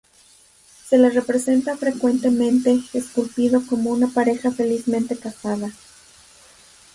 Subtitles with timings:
[0.87, 5.73] Se le representa, frecuentemente, esculpido como una pareja felizmente casada.